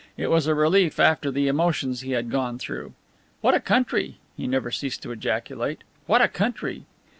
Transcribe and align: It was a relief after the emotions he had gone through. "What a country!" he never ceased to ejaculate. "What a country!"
It 0.17 0.31
was 0.31 0.47
a 0.47 0.55
relief 0.55 0.99
after 0.99 1.29
the 1.29 1.47
emotions 1.47 2.01
he 2.01 2.13
had 2.13 2.31
gone 2.31 2.57
through. 2.57 2.93
"What 3.41 3.53
a 3.53 3.59
country!" 3.59 4.15
he 4.35 4.47
never 4.47 4.71
ceased 4.71 5.03
to 5.03 5.11
ejaculate. 5.11 5.83
"What 6.07 6.23
a 6.23 6.27
country!" 6.27 6.85